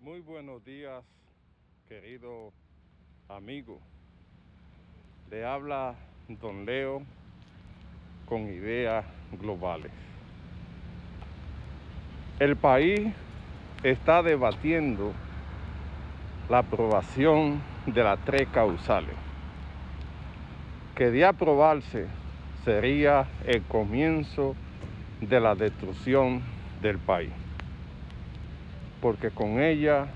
Muy 0.00 0.20
buenos 0.20 0.64
días, 0.64 1.02
querido 1.88 2.52
amigo. 3.28 3.80
Le 5.28 5.44
habla 5.44 5.96
Don 6.28 6.64
Leo 6.64 7.02
con 8.26 8.42
ideas 8.42 9.04
globales. 9.40 9.90
El 12.38 12.54
país 12.54 13.12
está 13.82 14.22
debatiendo 14.22 15.12
la 16.48 16.58
aprobación 16.58 17.60
de 17.86 18.04
las 18.04 18.24
tres 18.24 18.46
causales, 18.52 19.16
que 20.94 21.10
de 21.10 21.24
aprobarse 21.24 22.06
sería 22.64 23.26
el 23.44 23.62
comienzo 23.64 24.54
de 25.20 25.40
la 25.40 25.56
destrucción 25.56 26.40
del 26.80 26.98
país, 26.98 27.32
porque 29.00 29.30
con 29.30 29.60
ella 29.60 30.06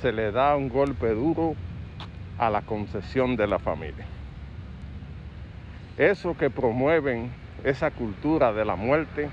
se 0.00 0.12
le 0.12 0.32
da 0.32 0.56
un 0.56 0.68
golpe 0.68 1.08
duro 1.08 1.54
a 2.38 2.50
la 2.50 2.62
concesión 2.62 3.36
de 3.36 3.46
la 3.46 3.58
familia. 3.58 4.06
Eso 5.98 6.36
que 6.36 6.48
promueven 6.48 7.30
esa 7.64 7.90
cultura 7.90 8.52
de 8.52 8.64
la 8.64 8.76
muerte 8.76 9.28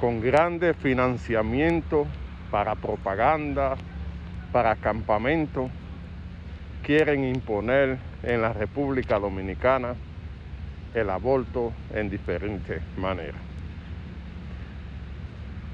con 0.00 0.20
grandes 0.20 0.76
financiamientos 0.76 2.06
para 2.50 2.74
propaganda, 2.74 3.76
para 4.52 4.76
campamentos, 4.76 5.70
quieren 6.82 7.24
imponer 7.24 7.98
en 8.22 8.42
la 8.42 8.52
República 8.52 9.18
Dominicana 9.18 9.94
el 10.94 11.10
aborto 11.10 11.72
en 11.92 12.08
diferentes 12.08 12.80
maneras, 12.96 13.40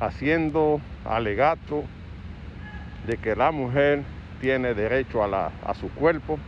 haciendo 0.02 0.80
alegato 1.04 1.84
de 3.06 3.16
que 3.18 3.36
la 3.36 3.52
mujer 3.52 4.02
tiene 4.40 4.74
derecho 4.74 5.22
a, 5.22 5.52
a 5.64 5.74
su 5.74 5.88
cuerpo, 5.90 6.40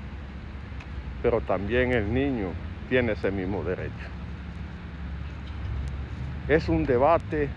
pero 1.22 1.40
también 1.40 1.92
el 1.92 2.12
niño 2.12 2.48
tiene 2.88 3.12
ese 3.12 3.30
mismo 3.30 3.62
derecho. 3.62 3.92
Es 6.48 6.68
un 6.68 6.84
debate 6.84 7.48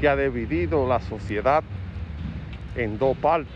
que 0.00 0.08
ha 0.08 0.16
dividido 0.16 0.88
la 0.88 0.98
sociedad 0.98 1.62
en 2.74 2.98
dos 2.98 3.16
partes 3.18 3.52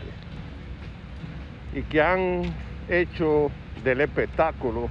y 1.73 1.81
que 1.81 2.01
han 2.01 2.43
hecho 2.87 3.51
del 3.83 3.99
espectáculo 3.99 4.89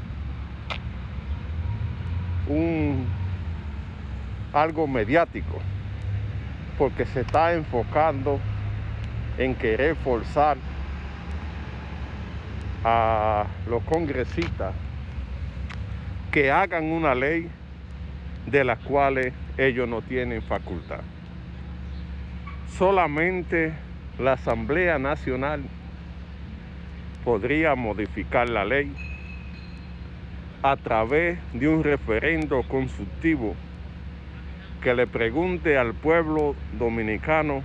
un 2.46 3.06
algo 4.52 4.86
mediático 4.86 5.58
porque 6.82 7.06
se 7.06 7.20
está 7.20 7.52
enfocando 7.52 8.40
en 9.38 9.54
querer 9.54 9.94
forzar 9.94 10.56
a 12.82 13.46
los 13.68 13.84
congresistas 13.84 14.74
que 16.32 16.50
hagan 16.50 16.86
una 16.86 17.14
ley 17.14 17.48
de 18.46 18.64
la 18.64 18.74
cual 18.74 19.32
ellos 19.56 19.88
no 19.88 20.02
tienen 20.02 20.42
facultad. 20.42 21.02
Solamente 22.76 23.74
la 24.18 24.32
Asamblea 24.32 24.98
Nacional 24.98 25.62
podría 27.24 27.76
modificar 27.76 28.48
la 28.48 28.64
ley 28.64 28.92
a 30.64 30.76
través 30.76 31.38
de 31.52 31.68
un 31.68 31.84
referendo 31.84 32.64
consultivo 32.64 33.54
que 34.82 34.94
le 34.94 35.06
pregunte 35.06 35.78
al 35.78 35.94
pueblo 35.94 36.56
dominicano 36.78 37.62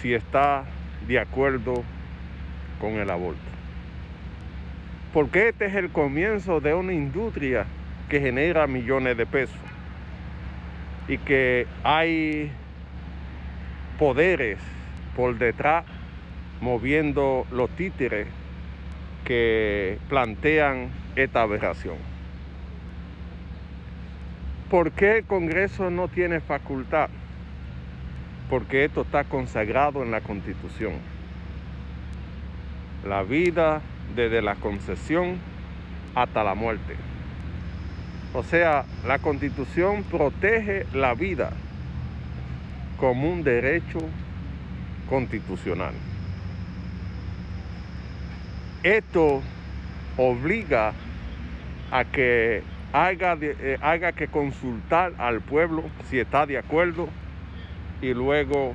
si 0.00 0.14
está 0.14 0.64
de 1.06 1.18
acuerdo 1.18 1.84
con 2.80 2.94
el 2.94 3.10
aborto. 3.10 3.40
Porque 5.12 5.48
este 5.48 5.66
es 5.66 5.74
el 5.74 5.90
comienzo 5.90 6.60
de 6.60 6.74
una 6.74 6.92
industria 6.92 7.66
que 8.08 8.20
genera 8.20 8.66
millones 8.66 9.16
de 9.16 9.26
pesos 9.26 9.56
y 11.08 11.18
que 11.18 11.66
hay 11.82 12.50
poderes 13.98 14.58
por 15.14 15.38
detrás 15.38 15.84
moviendo 16.60 17.46
los 17.52 17.70
títeres 17.70 18.26
que 19.24 19.98
plantean 20.08 20.88
esta 21.16 21.42
aberración. 21.42 22.13
¿Por 24.70 24.92
qué 24.92 25.18
el 25.18 25.24
Congreso 25.24 25.90
no 25.90 26.08
tiene 26.08 26.40
facultad? 26.40 27.10
Porque 28.48 28.84
esto 28.84 29.02
está 29.02 29.24
consagrado 29.24 30.02
en 30.02 30.10
la 30.10 30.20
Constitución. 30.20 30.94
La 33.06 33.22
vida 33.22 33.82
desde 34.16 34.40
la 34.42 34.54
concesión 34.54 35.38
hasta 36.14 36.44
la 36.44 36.54
muerte. 36.54 36.96
O 38.32 38.42
sea, 38.42 38.84
la 39.06 39.18
Constitución 39.18 40.02
protege 40.04 40.86
la 40.92 41.14
vida 41.14 41.50
como 42.98 43.30
un 43.30 43.42
derecho 43.42 43.98
constitucional. 45.08 45.92
Esto 48.82 49.42
obliga 50.16 50.92
a 51.90 52.04
que 52.04 52.62
haga, 52.94 53.36
eh, 53.40 53.76
haga 53.82 54.12
que 54.12 54.28
consultar 54.28 55.14
al 55.18 55.40
pueblo 55.40 55.82
si 56.08 56.20
está 56.20 56.46
de 56.46 56.58
acuerdo 56.58 57.08
y 58.00 58.14
luego 58.14 58.72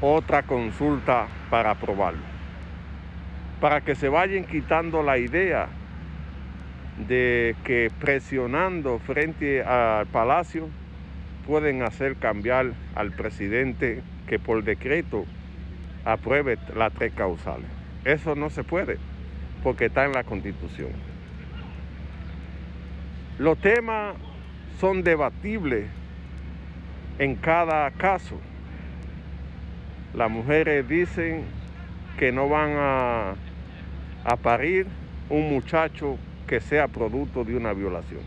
otra 0.00 0.42
consulta 0.42 1.26
para 1.50 1.72
aprobarlo. 1.72 2.22
Para 3.60 3.82
que 3.82 3.94
se 3.94 4.08
vayan 4.08 4.44
quitando 4.44 5.02
la 5.02 5.18
idea 5.18 5.68
de 7.06 7.54
que 7.62 7.90
presionando 8.00 8.98
frente 9.00 9.62
al 9.62 10.06
palacio 10.06 10.70
pueden 11.46 11.82
hacer 11.82 12.16
cambiar 12.16 12.72
al 12.94 13.12
presidente 13.12 14.02
que 14.26 14.38
por 14.38 14.64
decreto 14.64 15.26
apruebe 16.06 16.56
las 16.74 16.94
tres 16.94 17.12
causales. 17.12 17.66
Eso 18.06 18.34
no 18.34 18.48
se 18.48 18.64
puede 18.64 18.96
porque 19.62 19.86
está 19.86 20.06
en 20.06 20.12
la 20.12 20.24
constitución. 20.24 21.15
Los 23.38 23.58
temas 23.58 24.16
son 24.80 25.02
debatibles 25.02 25.86
en 27.18 27.34
cada 27.34 27.90
caso. 27.90 28.38
Las 30.14 30.30
mujeres 30.30 30.88
dicen 30.88 31.44
que 32.18 32.32
no 32.32 32.48
van 32.48 32.72
a, 32.76 33.34
a 34.24 34.36
parir 34.36 34.86
un 35.28 35.50
muchacho 35.50 36.16
que 36.46 36.60
sea 36.60 36.88
producto 36.88 37.44
de 37.44 37.56
una 37.56 37.74
violación. 37.74 38.22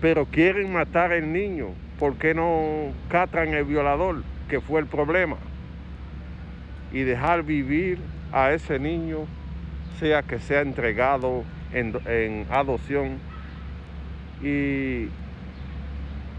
Pero 0.00 0.24
quieren 0.24 0.72
matar 0.72 1.12
al 1.12 1.30
niño. 1.30 1.68
¿Por 1.98 2.14
qué 2.16 2.32
no 2.32 2.92
catran 3.10 3.48
el 3.48 3.64
violador, 3.64 4.22
que 4.48 4.60
fue 4.60 4.80
el 4.80 4.86
problema? 4.86 5.36
Y 6.92 7.02
dejar 7.02 7.42
vivir 7.42 7.98
a 8.32 8.52
ese 8.52 8.78
niño, 8.78 9.26
sea 10.00 10.22
que 10.22 10.38
sea 10.38 10.62
entregado 10.62 11.44
en, 11.72 12.46
adopción 12.50 13.18
y 14.42 15.08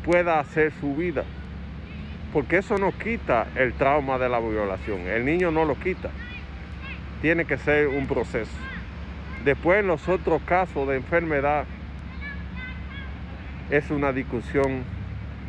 pueda 0.06 0.40
hacer 0.40 0.72
su 0.80 0.96
vida. 0.96 1.24
Porque 2.32 2.58
eso 2.58 2.78
no 2.78 2.92
quita 2.92 3.48
el 3.56 3.74
trauma 3.74 4.18
de 4.18 4.28
la 4.30 4.40
violación. 4.40 5.02
El 5.02 5.26
niño 5.26 5.52
no 5.52 5.66
lo 5.66 5.76
quita. 5.80 6.10
Tiene 7.22 7.46
que 7.46 7.58
ser 7.58 7.88
un 7.88 8.08
proceso. 8.08 8.52
Después 9.46 9.80
en 9.82 9.88
los 9.88 10.08
otros 10.10 10.42
casos 10.44 10.88
de 10.88 10.96
enfermedad 10.96 11.66
es 13.70 13.90
una 13.92 14.12
discusión 14.12 14.84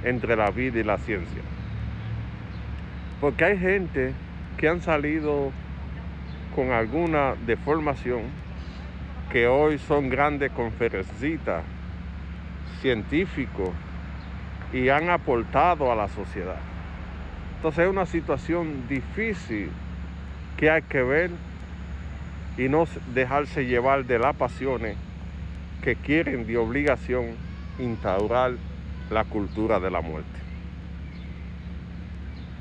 entre 0.05 0.37
la 0.37 0.51
vida 0.51 0.78
y 0.78 0.84
la 0.84 0.99
ciencia. 0.99 1.43
Porque 3.21 3.45
hay 3.45 3.59
gente 3.59 4.13
que 4.57 4.69
han 4.69 4.83
salido 4.83 5.53
con 6.54 6.71
alguna 6.71 7.34
deformación 7.47 8.44
que 9.34 9.48
hoy 9.48 9.78
son 9.78 10.10
grandes 10.10 10.53
conferencistas, 10.53 11.65
científicos 12.81 13.71
y 14.72 14.91
han 14.91 15.10
aportado 15.10 15.91
a 15.91 15.97
la 15.97 16.07
sociedad. 16.07 16.60
Entonces 17.57 17.84
es 17.84 17.91
una 17.91 18.07
situación 18.07 18.86
difícil 18.89 19.71
que 20.57 20.71
hay 20.71 20.83
que 20.83 21.03
ver 21.03 21.33
y 22.57 22.69
no 22.69 22.86
dejarse 23.13 23.66
llevar 23.66 24.04
de 24.04 24.21
las 24.21 24.36
pasiones 24.36 24.97
que 25.83 25.97
quieren 25.97 26.47
de 26.47 26.57
obligación 26.57 27.34
instaurar 27.81 28.53
la 29.10 29.25
cultura 29.25 29.81
de 29.81 29.91
la 29.91 30.01
muerte. 30.01 30.39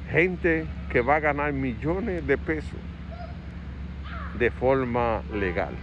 Gente 0.10 0.66
que 0.90 1.02
va 1.02 1.18
a 1.18 1.20
ganar 1.20 1.54
millones 1.54 2.25
de 2.25 2.36
pesos 2.40 2.80
de 4.40 4.50
forma 4.50 5.22
legal. 5.31 5.75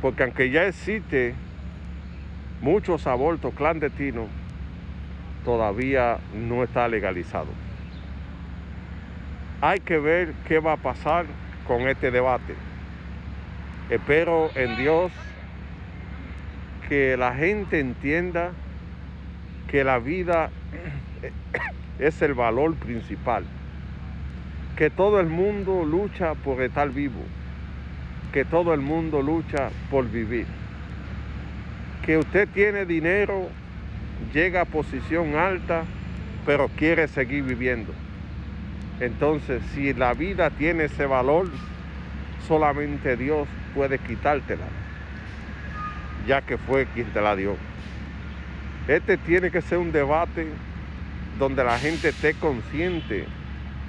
Porque 0.00 0.22
aunque 0.22 0.50
ya 0.50 0.64
existe 0.64 1.34
muchos 2.60 3.06
abortos 3.06 3.54
clandestinos, 3.54 4.28
todavía 5.44 6.18
no 6.34 6.62
está 6.62 6.88
legalizado. 6.88 7.48
Hay 9.60 9.80
que 9.80 9.98
ver 9.98 10.32
qué 10.46 10.58
va 10.58 10.74
a 10.74 10.76
pasar 10.76 11.26
con 11.66 11.82
este 11.88 12.10
debate. 12.10 12.54
Espero 13.90 14.50
en 14.54 14.76
Dios 14.76 15.12
que 16.88 17.16
la 17.16 17.34
gente 17.34 17.78
entienda 17.78 18.52
que 19.68 19.84
la 19.84 19.98
vida 19.98 20.50
es 21.98 22.22
el 22.22 22.34
valor 22.34 22.74
principal, 22.76 23.44
que 24.76 24.90
todo 24.90 25.20
el 25.20 25.26
mundo 25.26 25.84
lucha 25.84 26.34
por 26.34 26.62
estar 26.62 26.90
vivo, 26.90 27.20
que 28.32 28.44
todo 28.44 28.72
el 28.74 28.80
mundo 28.80 29.22
lucha 29.22 29.70
por 29.90 30.08
vivir, 30.08 30.46
que 32.04 32.18
usted 32.18 32.48
tiene 32.48 32.86
dinero, 32.86 33.48
llega 34.32 34.62
a 34.62 34.64
posición 34.64 35.34
alta, 35.34 35.84
pero 36.46 36.68
quiere 36.68 37.08
seguir 37.08 37.44
viviendo. 37.44 37.92
Entonces, 39.00 39.62
si 39.74 39.92
la 39.94 40.14
vida 40.14 40.50
tiene 40.50 40.84
ese 40.84 41.06
valor, 41.06 41.48
solamente 42.46 43.16
Dios 43.16 43.48
puede 43.74 43.98
quitártela, 43.98 44.66
ya 46.26 46.42
que 46.42 46.58
fue 46.58 46.86
quien 46.86 47.06
te 47.12 47.20
la 47.20 47.34
dio. 47.34 47.56
Este 48.88 49.16
tiene 49.16 49.50
que 49.50 49.62
ser 49.62 49.78
un 49.78 49.92
debate 49.92 50.48
donde 51.38 51.64
la 51.64 51.78
gente 51.78 52.08
esté 52.08 52.34
consciente 52.34 53.24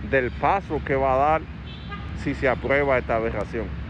del 0.09 0.31
paso 0.31 0.81
que 0.85 0.95
va 0.95 1.13
a 1.13 1.17
dar 1.17 1.41
si 2.23 2.33
se 2.35 2.47
aprueba 2.47 2.97
esta 2.97 3.15
aberración. 3.15 3.80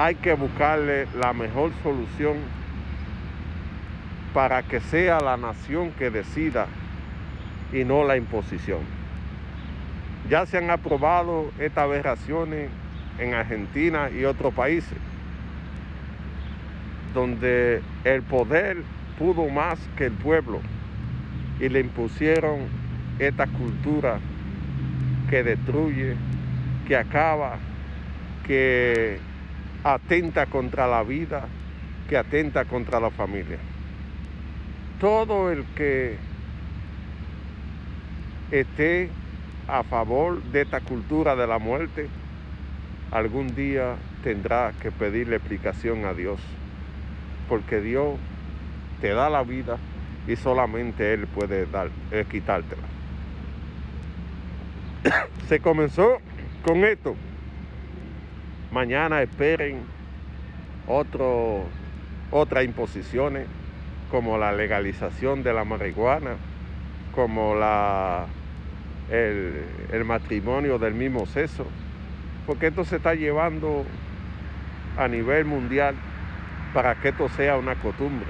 Hay 0.00 0.14
que 0.14 0.32
buscarle 0.34 1.08
la 1.18 1.32
mejor 1.32 1.72
solución 1.82 2.36
para 4.32 4.62
que 4.62 4.78
sea 4.78 5.18
la 5.18 5.36
nación 5.36 5.90
que 5.90 6.08
decida 6.08 6.68
y 7.72 7.82
no 7.82 8.04
la 8.04 8.16
imposición. 8.16 8.78
Ya 10.30 10.46
se 10.46 10.58
han 10.58 10.70
aprobado 10.70 11.50
estas 11.58 11.82
aberraciones 11.82 12.70
en 13.18 13.34
Argentina 13.34 14.08
y 14.08 14.24
otros 14.24 14.54
países, 14.54 14.96
donde 17.12 17.82
el 18.04 18.22
poder 18.22 18.84
pudo 19.18 19.48
más 19.48 19.80
que 19.96 20.06
el 20.06 20.12
pueblo 20.12 20.60
y 21.58 21.68
le 21.70 21.80
impusieron 21.80 22.68
esta 23.18 23.48
cultura 23.48 24.20
que 25.28 25.42
destruye, 25.42 26.14
que 26.86 26.96
acaba, 26.96 27.56
que 28.46 29.26
atenta 29.94 30.46
contra 30.46 30.86
la 30.86 31.02
vida, 31.02 31.46
que 32.08 32.16
atenta 32.16 32.64
contra 32.64 33.00
la 33.00 33.10
familia. 33.10 33.58
Todo 35.00 35.50
el 35.50 35.64
que 35.76 36.16
esté 38.50 39.08
a 39.66 39.82
favor 39.82 40.42
de 40.44 40.62
esta 40.62 40.80
cultura 40.80 41.36
de 41.36 41.46
la 41.46 41.58
muerte, 41.58 42.08
algún 43.10 43.54
día 43.54 43.96
tendrá 44.22 44.72
que 44.80 44.90
pedirle 44.90 45.36
explicación 45.36 46.04
a 46.04 46.14
Dios, 46.14 46.40
porque 47.48 47.80
Dios 47.80 48.16
te 49.00 49.10
da 49.10 49.30
la 49.30 49.42
vida 49.42 49.78
y 50.26 50.36
solamente 50.36 51.14
Él 51.14 51.26
puede 51.26 51.66
dar, 51.66 51.88
eh, 52.10 52.26
quitártela. 52.30 52.82
Se 55.48 55.60
comenzó 55.60 56.18
con 56.64 56.84
esto. 56.84 57.14
Mañana 58.70 59.22
esperen 59.22 59.80
otras 60.86 62.64
imposiciones 62.64 63.46
como 64.10 64.36
la 64.36 64.52
legalización 64.52 65.42
de 65.42 65.54
la 65.54 65.64
marihuana, 65.64 66.36
como 67.14 67.54
la, 67.54 68.26
el, 69.10 69.64
el 69.90 70.04
matrimonio 70.04 70.78
del 70.78 70.94
mismo 70.94 71.24
sexo, 71.26 71.66
porque 72.46 72.66
esto 72.66 72.84
se 72.84 72.96
está 72.96 73.14
llevando 73.14 73.84
a 74.98 75.08
nivel 75.08 75.46
mundial 75.46 75.94
para 76.74 76.94
que 76.96 77.08
esto 77.08 77.28
sea 77.30 77.56
una 77.56 77.74
costumbre 77.76 78.26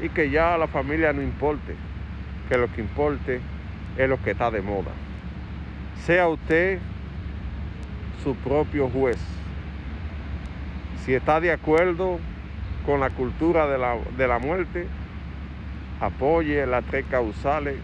y 0.00 0.08
que 0.08 0.30
ya 0.30 0.54
a 0.54 0.58
la 0.58 0.66
familia 0.66 1.12
no 1.12 1.22
importe, 1.22 1.74
que 2.48 2.58
lo 2.58 2.72
que 2.72 2.80
importe 2.80 3.40
es 3.96 4.08
lo 4.08 4.20
que 4.22 4.32
está 4.32 4.50
de 4.50 4.62
moda. 4.62 4.90
Sea 6.04 6.28
usted 6.28 6.78
su 8.26 8.34
propio 8.34 8.88
juez. 8.88 9.18
Si 11.04 11.14
está 11.14 11.38
de 11.38 11.52
acuerdo 11.52 12.18
con 12.84 12.98
la 12.98 13.10
cultura 13.10 13.68
de 13.68 13.78
la, 13.78 13.98
de 14.18 14.26
la 14.26 14.40
muerte, 14.40 14.88
apoye 16.00 16.66
las 16.66 16.84
tres 16.86 17.06
causales 17.08 17.76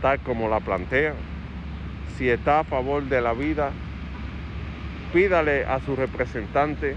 tal 0.00 0.20
como 0.20 0.48
la 0.48 0.60
plantea. 0.60 1.14
Si 2.16 2.30
está 2.30 2.60
a 2.60 2.64
favor 2.64 3.02
de 3.02 3.20
la 3.20 3.32
vida, 3.32 3.72
pídale 5.12 5.64
a 5.64 5.80
su 5.80 5.96
representante 5.96 6.94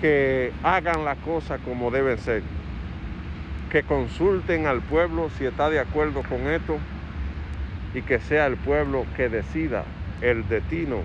que 0.00 0.52
hagan 0.64 1.04
la 1.04 1.14
cosa 1.14 1.58
como 1.58 1.92
deben 1.92 2.18
ser, 2.18 2.42
que 3.70 3.84
consulten 3.84 4.66
al 4.66 4.80
pueblo 4.80 5.30
si 5.38 5.46
está 5.46 5.70
de 5.70 5.78
acuerdo 5.78 6.24
con 6.24 6.48
esto 6.48 6.78
y 7.94 8.02
que 8.02 8.18
sea 8.18 8.46
el 8.46 8.56
pueblo 8.56 9.06
que 9.16 9.28
decida 9.28 9.84
el 10.20 10.48
destino 10.48 11.02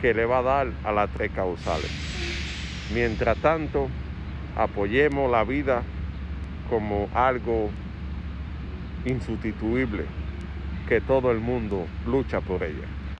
que 0.00 0.14
le 0.14 0.24
va 0.24 0.38
a 0.38 0.42
dar 0.42 0.68
a 0.84 0.92
las 0.92 1.10
tres 1.10 1.30
causales. 1.32 1.90
Mientras 2.92 3.38
tanto, 3.38 3.88
apoyemos 4.56 5.30
la 5.30 5.44
vida 5.44 5.82
como 6.68 7.08
algo 7.14 7.70
insustituible, 9.04 10.04
que 10.88 11.00
todo 11.00 11.30
el 11.30 11.40
mundo 11.40 11.86
lucha 12.06 12.40
por 12.40 12.62
ella. 12.62 12.86